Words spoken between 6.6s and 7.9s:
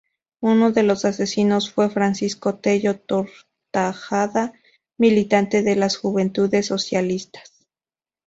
Socialistas.